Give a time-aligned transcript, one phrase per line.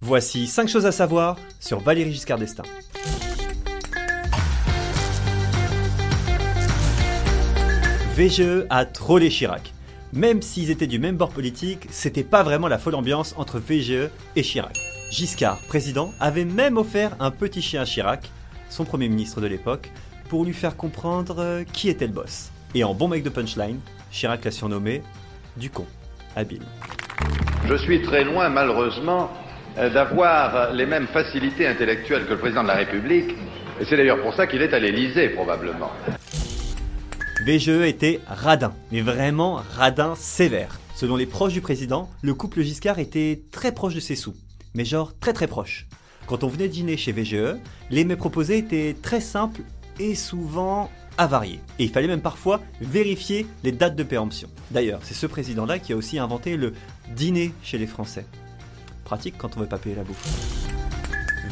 [0.00, 2.62] Voici 5 choses à savoir sur Valéry Giscard d'Estaing.
[8.14, 9.72] VGE a trollé Chirac.
[10.12, 14.08] Même s'ils étaient du même bord politique, c'était pas vraiment la folle ambiance entre VGE
[14.36, 14.78] et Chirac.
[15.10, 18.30] Giscard, président, avait même offert un petit chien à Chirac,
[18.70, 19.90] son premier ministre de l'époque,
[20.28, 22.52] pour lui faire comprendre euh, qui était le boss.
[22.74, 23.80] Et en bon mec de punchline,
[24.12, 25.02] Chirac l'a surnommé
[25.56, 25.86] du con,
[26.36, 26.62] habile.
[27.66, 29.30] Je suis très loin, malheureusement,
[29.78, 33.30] d'avoir les mêmes facilités intellectuelles que le président de la République.
[33.80, 35.90] Et c'est d'ailleurs pour ça qu'il est à l'Élysée, probablement.
[37.46, 40.80] VGE était radin, mais vraiment radin sévère.
[40.96, 44.34] Selon les proches du président, le couple Giscard était très proche de ses sous,
[44.74, 45.86] mais genre très très proche.
[46.26, 47.56] Quand on venait dîner chez VGE,
[47.90, 49.60] les mets proposés étaient très simples
[50.00, 51.60] et souvent avariés.
[51.78, 54.48] Et il fallait même parfois vérifier les dates de péremption.
[54.72, 56.72] D'ailleurs, c'est ce président-là qui a aussi inventé le
[57.14, 58.26] dîner chez les Français.
[59.08, 60.22] Pratique quand on veut pas payer la bouffe.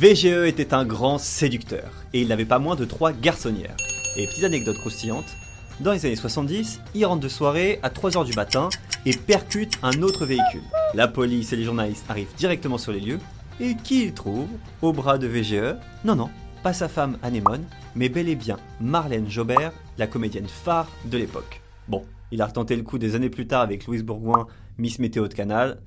[0.00, 3.76] VGE était un grand séducteur, et il n'avait pas moins de trois garçonnières.
[4.16, 5.36] Et petite anecdote croustillante,
[5.80, 8.70] dans les années 70, il rentre de soirée à 3h du matin
[9.04, 10.62] et percute un autre véhicule.
[10.94, 13.18] La police et les journalistes arrivent directement sur les lieux,
[13.60, 14.48] et qui il trouve
[14.80, 16.30] Au bras de VGE Non, non,
[16.62, 21.60] pas sa femme Anémone, mais bel et bien Marlène Jobert, la comédienne phare de l'époque.
[21.86, 24.46] Bon, il a retenté le coup des années plus tard avec Louise Bourgoin,
[24.78, 25.82] Miss Météo de Canal,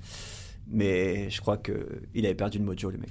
[0.68, 3.10] mais je crois qu'il avait perdu le mojo le mec.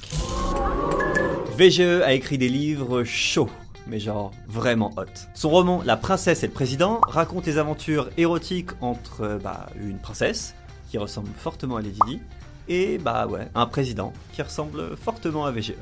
[1.58, 3.50] VGE a écrit des livres chauds,
[3.88, 5.06] mais genre vraiment hot.
[5.34, 10.00] Son roman La princesse et le président raconte les aventures érotiques entre euh, bah, une
[10.00, 10.56] princesse,
[10.89, 12.20] qui ressemble fortement à Lady Di,
[12.67, 15.75] et bah ouais, un président qui ressemble fortement à VGE.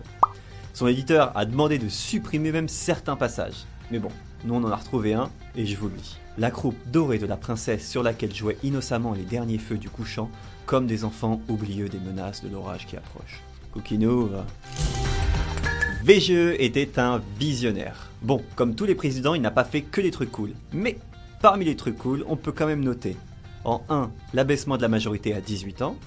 [0.74, 3.66] Son éditeur a demandé de supprimer même certains passages.
[3.94, 4.10] Mais bon,
[4.44, 6.18] nous on en a retrouvé un, et je vous le dis.
[6.40, 10.32] La croupe dorée de la princesse sur laquelle jouaient innocemment les derniers feux du couchant,
[10.66, 13.42] comme des enfants oublieux des menaces de l'orage qui approche.
[13.72, 14.48] Coquinou, va.
[16.04, 18.10] VGE était un visionnaire.
[18.24, 20.54] Bon, comme tous les présidents, il n'a pas fait que des trucs cool.
[20.72, 20.98] Mais
[21.40, 23.16] parmi les trucs cool, on peut quand même noter
[23.64, 25.98] en 1 l'abaissement de la majorité à 18 ans.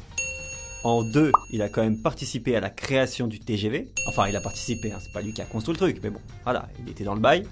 [0.82, 3.92] En 2, il a quand même participé à la création du TGV.
[4.08, 6.20] Enfin, il a participé, hein, c'est pas lui qui a construit le truc, mais bon,
[6.42, 7.44] voilà, il était dans le bail.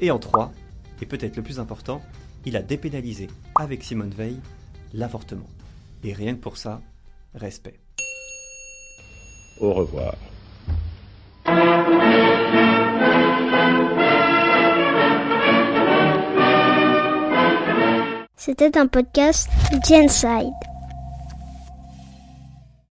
[0.00, 0.52] Et en 3,
[1.00, 2.02] et peut-être le plus important,
[2.44, 4.40] il a dépénalisé avec Simone Veil
[4.92, 5.48] l'avortement.
[6.04, 6.80] Et rien que pour ça,
[7.34, 7.80] respect.
[9.60, 10.14] Au revoir.
[18.36, 19.48] C'était un podcast
[19.88, 20.52] Genside.